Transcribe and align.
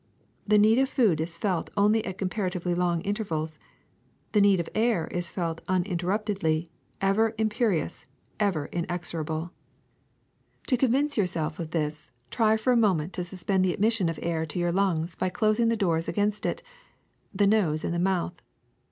The 0.47 0.57
need 0.57 0.79
of 0.79 0.89
food 0.89 1.21
is 1.21 1.37
felt 1.37 1.69
only 1.77 2.03
at 2.05 2.17
comparatively 2.17 2.73
long 2.73 3.01
intervals; 3.01 3.59
the 4.31 4.41
need 4.41 4.59
of 4.59 4.67
air 4.73 5.05
is 5.09 5.29
felt 5.29 5.61
uninterruptedly, 5.67 6.71
ever 7.01 7.35
imperious, 7.37 8.07
ever 8.39 8.65
inexorable. 8.71 9.51
?9a 10.65 10.71
AIR 10.73 10.77
299 10.77 10.77
*^To 10.77 10.79
convince 10.79 11.17
yourself 11.17 11.59
of 11.59 11.69
this, 11.69 12.09
try 12.31 12.57
for 12.57 12.73
a 12.73 12.75
moment 12.75 13.13
to 13.13 13.23
suspend 13.23 13.63
the 13.63 13.73
admission 13.75 14.09
of 14.09 14.17
air 14.23 14.43
to 14.43 14.57
your 14.57 14.71
lungs 14.71 15.13
by 15.15 15.29
closing 15.29 15.67
the 15.67 15.77
doors 15.77 16.07
against 16.07 16.47
it, 16.47 16.63
the 17.31 17.45
nose 17.45 17.83
and 17.83 17.93
the 17.93 17.99
mouth. 17.99 18.41